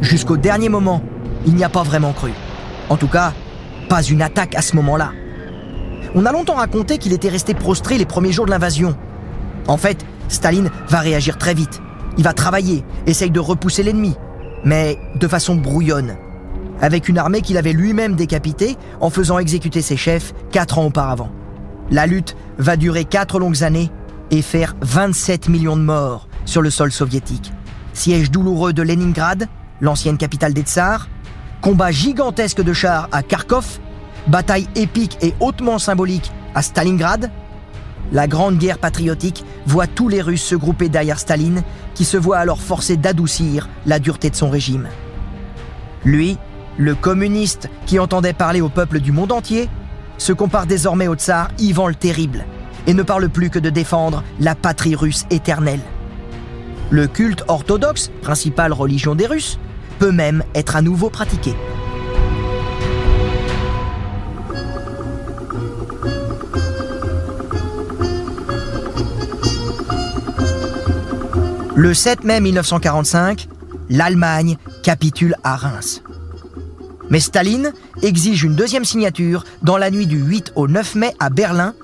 [0.00, 1.02] Jusqu'au dernier moment,
[1.46, 2.32] il n'y a pas vraiment cru.
[2.88, 3.32] En tout cas,
[3.88, 5.12] pas une attaque à ce moment-là.
[6.18, 8.96] On a longtemps raconté qu'il était resté prostré les premiers jours de l'invasion.
[9.68, 11.82] En fait, Staline va réagir très vite.
[12.16, 14.14] Il va travailler, essaye de repousser l'ennemi,
[14.64, 16.16] mais de façon brouillonne,
[16.80, 21.30] avec une armée qu'il avait lui-même décapitée en faisant exécuter ses chefs quatre ans auparavant.
[21.90, 23.90] La lutte va durer quatre longues années
[24.30, 27.52] et faire 27 millions de morts sur le sol soviétique.
[27.92, 29.48] Siège douloureux de Leningrad,
[29.82, 31.08] l'ancienne capitale des Tsars,
[31.60, 33.80] combat gigantesque de chars à Kharkov
[34.26, 37.30] bataille épique et hautement symbolique à Stalingrad,
[38.12, 41.62] la Grande Guerre patriotique voit tous les Russes se grouper derrière Staline,
[41.94, 44.88] qui se voit alors forcé d'adoucir la dureté de son régime.
[46.04, 46.38] Lui,
[46.78, 49.68] le communiste qui entendait parler au peuple du monde entier,
[50.18, 52.44] se compare désormais au tsar Ivan le Terrible
[52.86, 55.80] et ne parle plus que de défendre la patrie russe éternelle.
[56.90, 59.58] Le culte orthodoxe, principale religion des Russes,
[59.98, 61.54] peut même être à nouveau pratiqué.
[71.76, 73.48] Le 7 mai 1945,
[73.90, 76.02] l'Allemagne capitule à Reims.
[77.10, 81.28] Mais Staline exige une deuxième signature dans la nuit du 8 au 9 mai à
[81.28, 81.74] Berlin,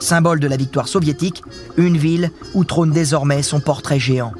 [0.00, 1.44] symbole de la victoire soviétique,
[1.76, 4.32] une ville où trône désormais son portrait géant.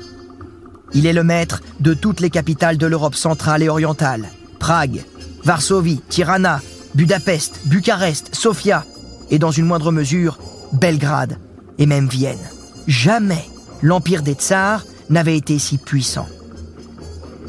[0.92, 4.28] Il est le maître de toutes les capitales de l'Europe centrale et orientale.
[4.58, 5.04] Prague,
[5.44, 6.60] Varsovie, Tirana,
[6.96, 8.84] Budapest, Bucarest, Sofia
[9.30, 10.36] et dans une moindre mesure,
[10.72, 11.38] Belgrade
[11.78, 12.50] et même Vienne.
[12.88, 13.48] Jamais
[13.82, 16.28] l'empire des tsars n'avait été si puissant.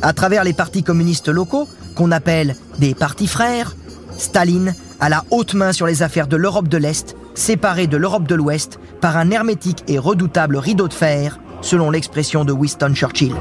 [0.02, 3.76] À travers les partis communistes locaux, qu'on appelle des partis frères,
[4.18, 8.28] Staline a la haute main sur les affaires de l'Europe de l'Est, séparée de l'Europe
[8.28, 13.36] de l'Ouest par un hermétique et redoutable rideau de fer, selon l'expression de Winston Churchill.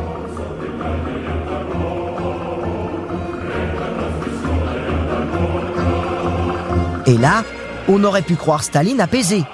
[7.06, 7.44] Et là,
[7.88, 9.44] on aurait pu croire Staline apaisé.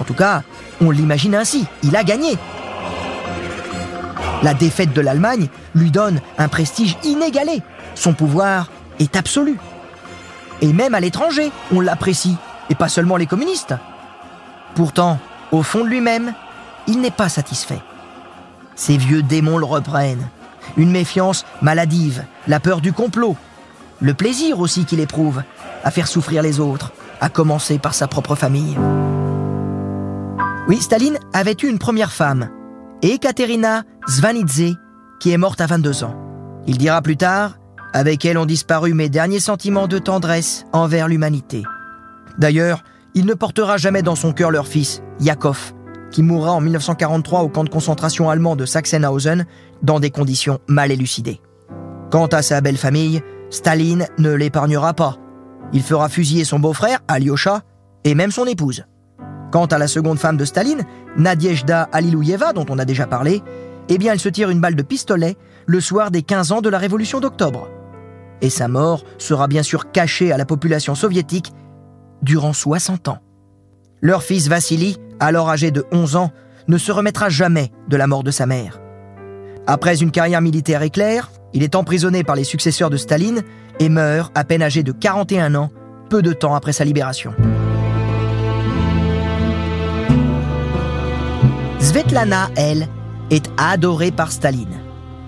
[0.00, 0.42] En tout cas,
[0.80, 2.36] on l'imagine ainsi, il a gagné.
[4.42, 7.62] La défaite de l'Allemagne lui donne un prestige inégalé.
[7.94, 9.58] Son pouvoir est absolu.
[10.60, 12.36] Et même à l'étranger, on l'apprécie,
[12.70, 13.74] et pas seulement les communistes.
[14.74, 15.18] Pourtant,
[15.52, 16.34] au fond de lui-même,
[16.86, 17.80] il n'est pas satisfait.
[18.74, 20.28] Ses vieux démons le reprennent.
[20.76, 23.36] Une méfiance maladive, la peur du complot,
[24.00, 25.42] le plaisir aussi qu'il éprouve
[25.84, 28.76] à faire souffrir les autres, à commencer par sa propre famille.
[30.68, 32.50] Oui, Staline avait eu une première femme,
[33.02, 34.76] Ekaterina Zvanidze,
[35.18, 36.14] qui est morte à 22 ans.
[36.68, 37.58] Il dira plus tard
[37.92, 41.64] Avec elle ont disparu mes derniers sentiments de tendresse envers l'humanité.
[42.38, 45.72] D'ailleurs, il ne portera jamais dans son cœur leur fils, Yakov,
[46.12, 49.44] qui mourra en 1943 au camp de concentration allemand de Sachsenhausen
[49.82, 51.40] dans des conditions mal élucidées.
[52.10, 55.16] Quant à sa belle famille, Staline ne l'épargnera pas.
[55.72, 57.62] Il fera fusiller son beau-frère, Alyosha,
[58.04, 58.84] et même son épouse.
[59.50, 60.84] Quant à la seconde femme de Staline,
[61.16, 63.42] Nadiejda Alilouyeva, dont on a déjà parlé,
[63.88, 66.68] eh bien elle se tire une balle de pistolet le soir des 15 ans de
[66.68, 67.68] la révolution d'octobre.
[68.40, 71.52] Et sa mort sera bien sûr cachée à la population soviétique
[72.22, 73.18] durant 60 ans.
[74.00, 76.30] Leur fils Vassili, alors âgé de 11 ans,
[76.68, 78.80] ne se remettra jamais de la mort de sa mère.
[79.66, 83.42] Après une carrière militaire éclair, il est emprisonné par les successeurs de Staline
[83.80, 85.70] et meurt à peine âgé de 41 ans,
[86.10, 87.32] peu de temps après sa libération.
[91.78, 92.88] Svetlana, elle,
[93.30, 94.80] est adorée par Staline.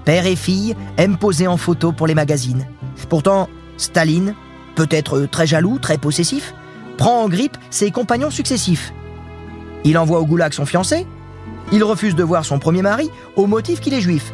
[0.05, 2.67] Père et fille aiment poser en photo pour les magazines.
[3.09, 4.35] Pourtant, Staline,
[4.75, 6.55] peut-être très jaloux, très possessif,
[6.97, 8.93] prend en grippe ses compagnons successifs.
[9.85, 11.07] Il envoie au goulag son fiancé,
[11.73, 14.33] il refuse de voir son premier mari au motif qu'il est juif.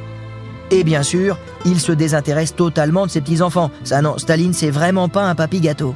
[0.70, 3.70] Et bien sûr, il se désintéresse totalement de ses petits-enfants.
[3.84, 5.94] Ça non, Staline, c'est vraiment pas un papy gâteau.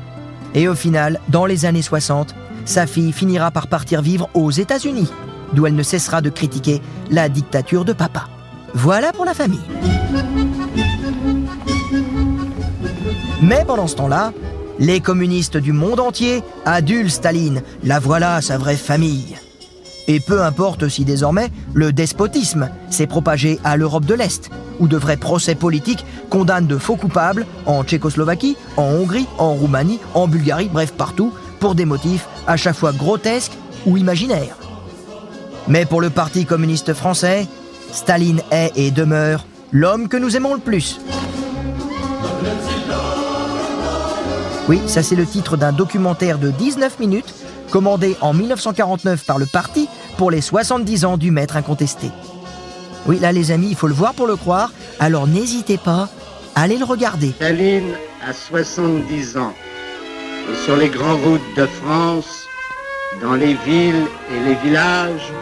[0.54, 5.11] Et au final, dans les années 60, sa fille finira par partir vivre aux États-Unis,
[5.53, 6.81] d'où elle ne cessera de critiquer
[7.11, 8.29] la dictature de papa.
[8.75, 9.59] Voilà pour la famille.
[13.43, 14.33] Mais pendant ce temps-là,
[14.79, 19.37] les communistes du monde entier adulent Staline, la voilà sa vraie famille.
[20.07, 24.97] Et peu importe si désormais le despotisme s'est propagé à l'Europe de l'Est, où de
[24.97, 30.71] vrais procès politiques condamnent de faux coupables en Tchécoslovaquie, en Hongrie, en Roumanie, en Bulgarie,
[30.73, 34.57] bref partout, pour des motifs à chaque fois grotesques ou imaginaires.
[35.68, 37.46] Mais pour le Parti communiste français,
[37.92, 40.98] Staline est et demeure l'homme que nous aimons le plus.
[44.68, 47.35] Oui, ça c'est le titre d'un documentaire de 19 minutes,
[47.70, 52.11] commandé en 1949 par le parti pour les 70 ans du maître incontesté.
[53.07, 56.09] Oui, là les amis, il faut le voir pour le croire, alors n'hésitez pas,
[56.54, 57.33] allez le regarder.
[57.33, 57.92] Staline
[58.26, 59.52] a 70 ans.
[60.64, 62.46] Sur les grandes routes de France,
[63.22, 65.33] dans les villes et les villages,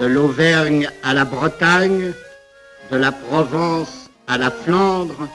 [0.00, 2.12] de l'Auvergne à la Bretagne,
[2.90, 5.28] de la Provence à la Flandre,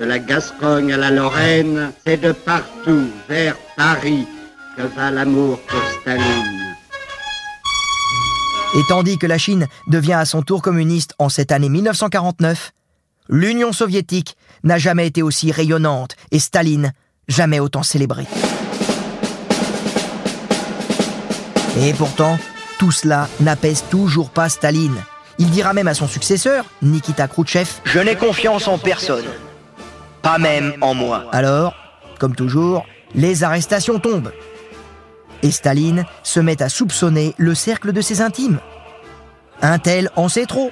[0.00, 4.26] de la Gascogne à la Lorraine, c'est de partout vers Paris
[4.76, 6.74] que va l'amour pour Staline.
[8.76, 12.72] Et tandis que la Chine devient à son tour communiste en cette année 1949,
[13.28, 16.92] l'Union soviétique n'a jamais été aussi rayonnante et Staline
[17.28, 18.26] jamais autant célébré.
[21.80, 22.38] Et pourtant,
[22.78, 24.96] tout cela n'apaise toujours pas Staline.
[25.38, 29.26] Il dira même à son successeur, Nikita Khrouchtchev, Je n'ai confiance en personne.
[30.22, 31.26] Pas même en moi.
[31.32, 31.74] Alors,
[32.18, 34.32] comme toujours, les arrestations tombent.
[35.42, 38.58] Et Staline se met à soupçonner le cercle de ses intimes.
[39.62, 40.70] Un tel en sait trop.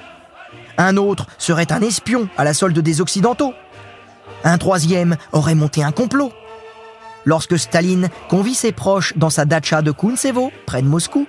[0.77, 3.53] Un autre serait un espion à la solde des Occidentaux.
[4.43, 6.31] Un troisième aurait monté un complot.
[7.25, 11.27] Lorsque Staline convie ses proches dans sa datcha de Kuntsevo, près de Moscou,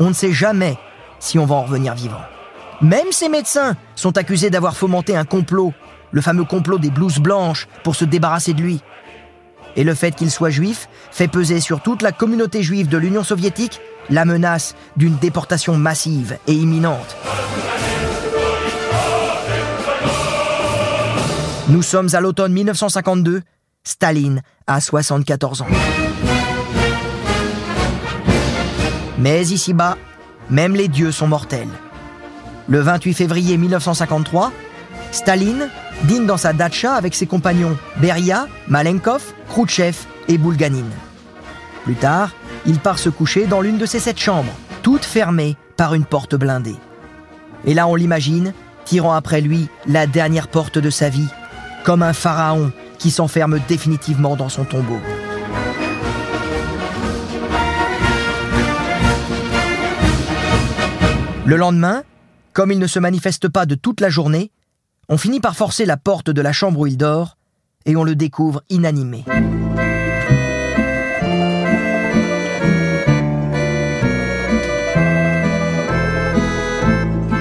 [0.00, 0.76] on ne sait jamais
[1.18, 2.20] si on va en revenir vivant.
[2.80, 5.72] Même ses médecins sont accusés d'avoir fomenté un complot,
[6.10, 8.80] le fameux complot des blouses blanches, pour se débarrasser de lui.
[9.76, 13.22] Et le fait qu'il soit juif fait peser sur toute la communauté juive de l'Union
[13.22, 17.16] soviétique la menace d'une déportation massive et imminente.
[21.68, 23.42] Nous sommes à l'automne 1952.
[23.84, 25.66] Staline a 74 ans.
[29.20, 29.98] Mais ici-bas,
[30.48, 31.68] même les dieux sont mortels.
[32.68, 34.50] Le 28 février 1953,
[35.12, 35.68] Staline
[36.04, 39.96] dîne dans sa datcha avec ses compagnons Beria, Malenkov, Khrouchtchev
[40.28, 40.86] et Bulganin.
[41.84, 42.30] Plus tard,
[42.64, 44.52] il part se coucher dans l'une de ses sept chambres,
[44.82, 46.76] toutes fermées par une porte blindée.
[47.66, 48.54] Et là, on l'imagine,
[48.86, 51.28] tirant après lui la dernière porte de sa vie,
[51.84, 54.98] comme un pharaon qui s'enferme définitivement dans son tombeau.
[61.50, 62.04] Le lendemain,
[62.52, 64.52] comme il ne se manifeste pas de toute la journée,
[65.08, 67.38] on finit par forcer la porte de la chambre où il dort
[67.86, 69.24] et on le découvre inanimé.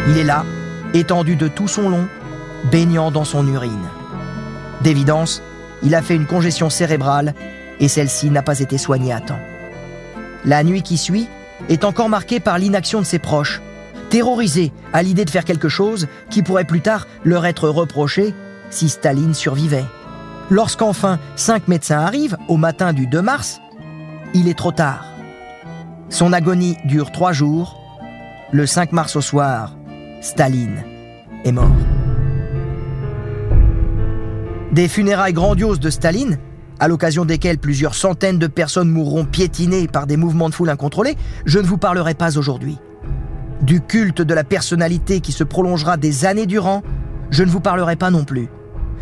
[0.08, 0.44] Il est là,
[0.96, 2.08] étendu de tout son long,
[2.72, 3.88] baignant dans son urine.
[4.82, 5.44] D'évidence,
[5.84, 7.36] il a fait une congestion cérébrale
[7.80, 9.40] et celle-ci n'a pas été soignée à temps.
[10.46, 11.28] La nuit qui suit
[11.70, 13.62] est encore marquée par l'inaction de ses proches,
[14.10, 18.34] terrorisés à l'idée de faire quelque chose qui pourrait plus tard leur être reproché
[18.70, 19.86] si Staline survivait.
[20.50, 23.62] Lorsqu'enfin cinq médecins arrivent au matin du 2 mars,
[24.34, 25.06] il est trop tard.
[26.10, 27.76] Son agonie dure trois jours.
[28.52, 29.76] Le 5 mars au soir,
[30.22, 30.84] Staline
[31.46, 31.70] est mort.
[34.72, 36.40] Des funérailles grandioses de Staline,
[36.80, 41.16] à l'occasion desquelles plusieurs centaines de personnes mourront piétinées par des mouvements de foule incontrôlés,
[41.46, 42.80] je ne vous parlerai pas aujourd'hui.
[43.62, 46.82] Du culte de la personnalité qui se prolongera des années durant,
[47.30, 48.48] je ne vous parlerai pas non plus.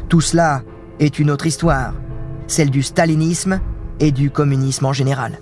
[0.09, 0.63] Tout cela
[0.99, 1.93] est une autre histoire,
[2.47, 3.59] celle du stalinisme
[3.99, 5.39] et du communisme en général.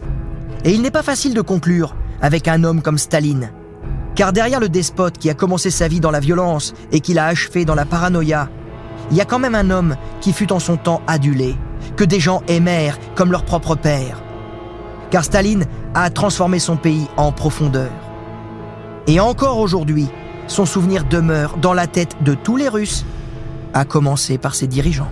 [0.65, 3.51] Et il n'est pas facile de conclure avec un homme comme Staline,
[4.15, 7.27] car derrière le despote qui a commencé sa vie dans la violence et qui l'a
[7.27, 8.49] achevé dans la paranoïa,
[9.11, 11.55] il y a quand même un homme qui fut en son temps adulé,
[11.95, 14.21] que des gens aimèrent comme leur propre père.
[15.09, 17.91] Car Staline a transformé son pays en profondeur.
[19.07, 20.07] Et encore aujourd'hui,
[20.47, 23.05] son souvenir demeure dans la tête de tous les Russes,
[23.73, 25.11] à commencer par ses dirigeants.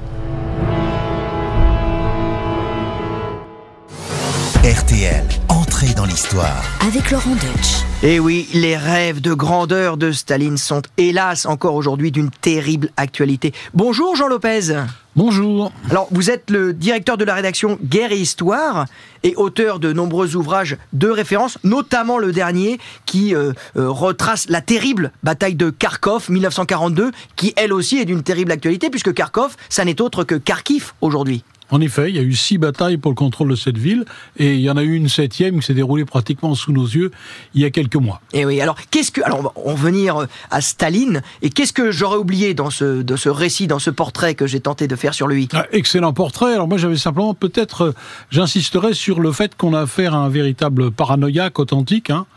[4.63, 6.63] RTL, entrée dans l'histoire.
[6.87, 7.92] Avec Laurent Deutsch.
[8.05, 13.53] Et oui, les rêves de grandeur de Staline sont hélas encore aujourd'hui d'une terrible actualité.
[13.73, 14.75] Bonjour Jean Lopez.
[15.15, 15.71] Bonjour.
[15.89, 18.87] Alors, vous êtes le directeur de la rédaction Guerre et Histoire
[19.23, 24.59] et auteur de nombreux ouvrages de référence, notamment le dernier qui euh, euh, retrace la
[24.59, 29.85] terrible bataille de Kharkov 1942, qui elle aussi est d'une terrible actualité puisque Kharkov, ça
[29.85, 31.45] n'est autre que Kharkiv aujourd'hui.
[31.73, 34.05] En effet, il y a eu six batailles pour le contrôle de cette ville,
[34.37, 37.09] et il y en a eu une septième qui s'est déroulée pratiquement sous nos yeux
[37.55, 38.21] il y a quelques mois.
[38.31, 42.17] Et oui, alors qu'est-ce que, alors on va venir à Staline, et qu'est-ce que j'aurais
[42.17, 45.27] oublié dans ce, de ce récit, dans ce portrait que j'ai tenté de faire sur
[45.27, 45.49] lui?
[45.51, 46.53] Ah, Excellent portrait.
[46.53, 47.93] Alors moi j'avais simplement peut-être, euh,
[48.29, 52.11] j'insisterai sur le fait qu'on a affaire à un véritable paranoïaque authentique.
[52.11, 52.27] Hein.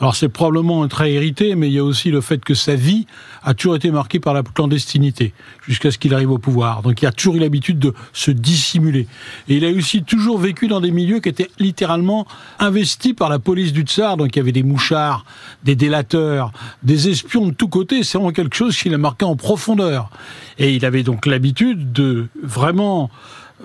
[0.00, 2.74] Alors c'est probablement un trait hérité, mais il y a aussi le fait que sa
[2.74, 3.06] vie
[3.44, 5.32] a toujours été marquée par la clandestinité
[5.66, 6.82] jusqu'à ce qu'il arrive au pouvoir.
[6.82, 9.06] Donc il a toujours eu l'habitude de se dissimuler.
[9.48, 12.26] Et il a aussi toujours vécu dans des milieux qui étaient littéralement
[12.58, 14.16] investis par la police du tsar.
[14.16, 15.24] Donc il y avait des mouchards,
[15.64, 16.52] des délateurs,
[16.82, 18.02] des espions de tous côtés.
[18.02, 20.10] C'est vraiment quelque chose qui l'a marqué en profondeur.
[20.58, 23.10] Et il avait donc l'habitude de vraiment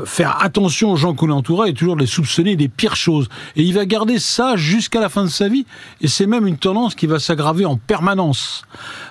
[0.05, 3.27] faire attention aux gens qu'on l'entouraient et toujours les soupçonner des pires choses.
[3.55, 5.65] Et il va garder ça jusqu'à la fin de sa vie,
[6.01, 8.63] et c'est même une tendance qui va s'aggraver en permanence.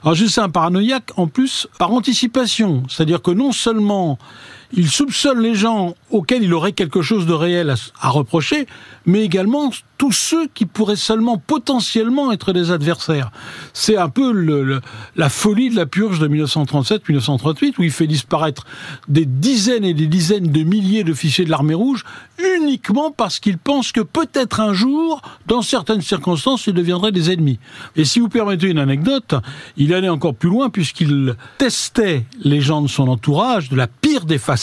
[0.03, 4.19] Alors je sais un paranoïaque en plus par anticipation, c'est-à-dire que non seulement
[4.73, 8.67] il soupçonne les gens auxquels il aurait quelque chose de réel à, reprocher,
[9.05, 13.31] mais également tous ceux qui pourraient seulement potentiellement être des adversaires.
[13.73, 14.81] C'est un peu
[15.17, 18.67] la folie de la purge de 1937-1938, où il fait disparaître
[19.09, 22.05] des dizaines et des dizaines de milliers d'officiers de l'armée rouge
[22.59, 27.59] uniquement parce qu'il pense que peut-être un jour, dans certaines circonstances, ils deviendraient des ennemis.
[27.97, 29.35] Et si vous permettez une anecdote,
[29.79, 34.27] il allait encore plus loin puisqu'il testait les gens de son entourage de la pire
[34.27, 34.56] des façons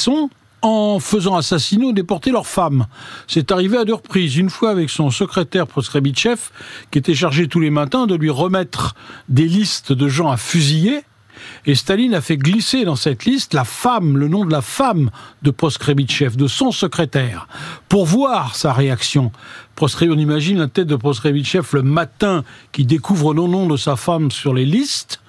[0.64, 2.88] en faisant assassiner ou déporter leurs femmes.
[3.28, 4.38] C'est arrivé à deux reprises.
[4.38, 6.40] Une fois avec son secrétaire Proskrebitchev,
[6.90, 8.96] qui était chargé tous les matins de lui remettre
[9.28, 11.02] des listes de gens à fusiller.
[11.66, 15.12] Et Staline a fait glisser dans cette liste la femme, le nom de la femme
[15.42, 17.50] de Proskrebitchev, de son secrétaire,
[17.90, 19.34] pour voir sa réaction.
[19.82, 24.32] on imagine la tête de Proskrebitchev le matin qui découvre le nom de sa femme
[24.32, 25.20] sur les listes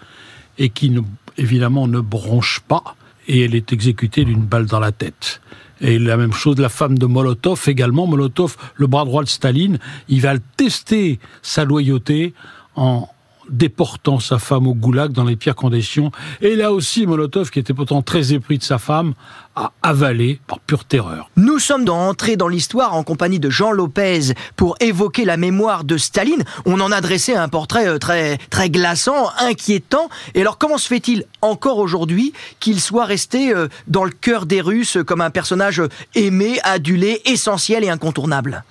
[0.58, 0.94] et qui,
[1.36, 2.94] évidemment, ne bronche pas
[3.28, 5.40] et elle est exécutée d'une balle dans la tête.
[5.80, 8.06] Et la même chose, la femme de Molotov également.
[8.06, 12.32] Molotov, le bras droit de Staline, il va tester sa loyauté
[12.76, 13.08] en
[13.48, 16.10] déportant sa femme au goulag dans les pires conditions.
[16.40, 19.14] Et là aussi, Molotov, qui était pourtant très épris de sa femme,
[19.56, 21.30] a avalé par pure terreur.
[21.36, 25.84] Nous sommes dans Entrée dans l'histoire en compagnie de Jean Lopez pour évoquer la mémoire
[25.84, 26.44] de Staline.
[26.66, 30.08] On en a dressé un portrait euh, très, très glaçant, inquiétant.
[30.34, 34.60] Et alors, comment se fait-il encore aujourd'hui qu'il soit resté euh, dans le cœur des
[34.60, 35.82] Russes comme un personnage
[36.14, 38.64] aimé, adulé, essentiel et incontournable?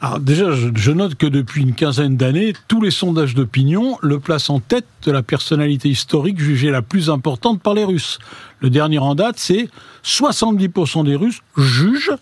[0.00, 4.50] Alors déjà, je note que depuis une quinzaine d'années, tous les sondages d'opinion le placent
[4.50, 8.18] en tête de la personnalité historique jugée la plus importante par les Russes.
[8.60, 9.70] Le dernier en date, c'est
[10.04, 12.12] 70% des Russes jugent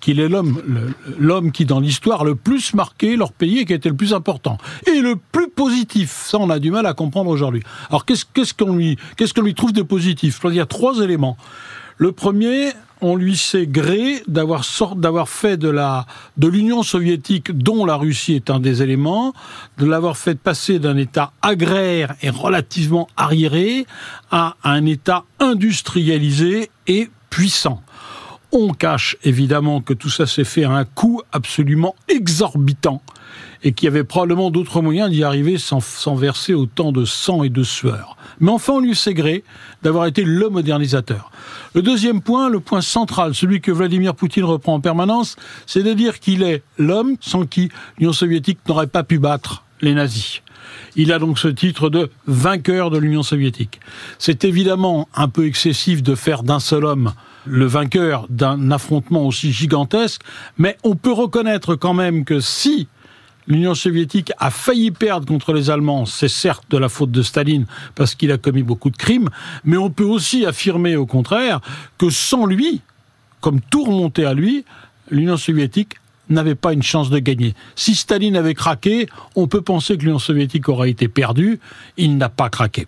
[0.00, 3.96] qu'il est l'homme, qui dans l'histoire le plus marqué leur pays et qui était le
[3.96, 4.56] plus important
[4.86, 6.12] et le plus positif.
[6.26, 7.62] Ça, on a du mal à comprendre aujourd'hui.
[7.88, 10.40] Alors qu'est-ce qu'on lui trouve de positif?
[10.44, 11.36] Il y a trois éléments.
[11.98, 14.64] Le premier, on lui sait gré d'avoir
[15.28, 19.32] fait de l'Union soviétique dont la Russie est un des éléments,
[19.78, 23.86] de l'avoir fait passer d'un état agraire et relativement arriéré
[24.30, 27.82] à un état industrialisé et puissant.
[28.52, 33.02] On cache évidemment que tout ça s'est fait à un coût absolument exorbitant
[33.62, 37.42] et qu'il y avait probablement d'autres moyens d'y arriver sans, sans, verser autant de sang
[37.42, 38.16] et de sueur.
[38.40, 39.44] Mais enfin, on lui sait gré
[39.82, 41.30] d'avoir été le modernisateur.
[41.74, 45.92] Le deuxième point, le point central, celui que Vladimir Poutine reprend en permanence, c'est de
[45.92, 50.42] dire qu'il est l'homme sans qui l'Union soviétique n'aurait pas pu battre les nazis.
[50.96, 53.80] Il a donc ce titre de vainqueur de l'Union soviétique.
[54.18, 57.12] C'est évidemment un peu excessif de faire d'un seul homme
[57.46, 60.22] le vainqueur d'un affrontement aussi gigantesque,
[60.58, 62.88] mais on peut reconnaître quand même que si
[63.46, 67.66] l'Union soviétique a failli perdre contre les Allemands, c'est certes de la faute de Staline
[67.94, 69.28] parce qu'il a commis beaucoup de crimes,
[69.64, 71.60] mais on peut aussi affirmer au contraire
[71.98, 72.80] que sans lui,
[73.40, 74.64] comme tout remontait à lui,
[75.10, 75.96] l'Union soviétique
[76.28, 77.54] n'avait pas une chance de gagner.
[77.76, 81.60] Si Staline avait craqué, on peut penser que l'Union soviétique aurait été perdue,
[81.96, 82.86] il n'a pas craqué.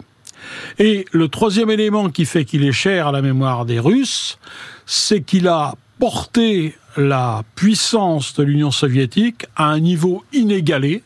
[0.79, 4.39] Et le troisième élément qui fait qu'il est cher à la mémoire des Russes,
[4.87, 11.03] c'est qu'il a porté la puissance de l'Union soviétique à un niveau inégalé.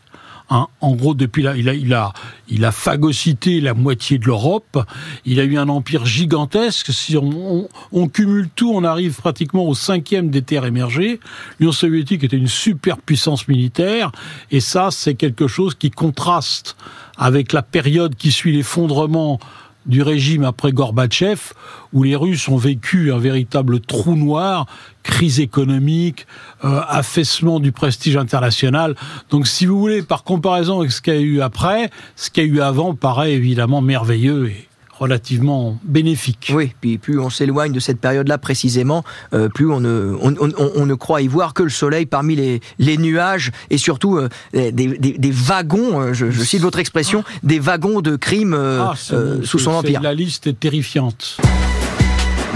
[0.51, 0.67] Hein.
[0.83, 2.13] en gros, depuis là, il a, il a,
[2.49, 4.85] il a phagocyté la moitié de l'Europe.
[5.25, 6.93] Il a eu un empire gigantesque.
[6.93, 11.21] Si on, on, cumule tout, on arrive pratiquement au cinquième des terres émergées.
[11.59, 14.13] L'Union soviétique était une super puissance militaire,
[14.51, 16.77] et ça, c'est quelque chose qui contraste
[17.17, 19.39] avec la période qui suit l'effondrement
[19.87, 21.53] du régime après Gorbatchev,
[21.93, 24.67] où les Russes ont vécu un véritable trou noir,
[25.03, 26.27] crise économique,
[26.65, 28.95] euh, affaissement du prestige international.
[29.31, 32.45] Donc, si vous voulez, par comparaison avec ce qu'il y a eu après, ce qu'il
[32.45, 34.69] y a eu avant paraît évidemment merveilleux et
[34.99, 36.53] relativement bénéfique.
[36.55, 40.95] Oui, puis plus on s'éloigne de cette période-là précisément, euh, plus on ne, on, ne
[40.95, 45.31] croit y voir que le soleil parmi les, les nuages et surtout euh, des, des,
[45.31, 50.01] wagons, euh, je, cite votre expression, des wagons de crimes ah, sous son empire.
[50.03, 51.39] La liste est terrifiante.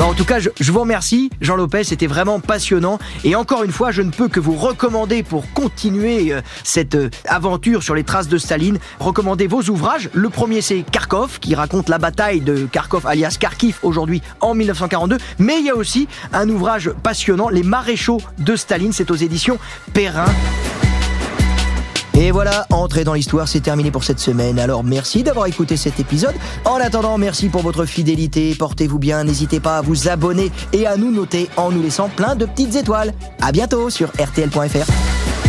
[0.01, 2.99] En tout cas, je, vous remercie, Jean Lopez, c'était vraiment passionnant.
[3.25, 7.11] Et encore une fois, je ne peux que vous recommander pour continuer euh, cette euh,
[7.27, 10.09] aventure sur les traces de Staline, recommander vos ouvrages.
[10.13, 15.19] Le premier, c'est Kharkov, qui raconte la bataille de Kharkov, alias Kharkiv, aujourd'hui en 1942.
[15.39, 19.59] Mais il y a aussi un ouvrage passionnant, Les maréchaux de Staline, c'est aux éditions
[19.93, 20.27] Perrin.
[22.19, 24.59] Et voilà, entrer dans l'histoire, c'est terminé pour cette semaine.
[24.59, 26.35] Alors merci d'avoir écouté cet épisode.
[26.65, 28.55] En attendant, merci pour votre fidélité.
[28.55, 32.35] Portez-vous bien, n'hésitez pas à vous abonner et à nous noter en nous laissant plein
[32.35, 33.13] de petites étoiles.
[33.43, 35.46] À bientôt sur rtl.fr.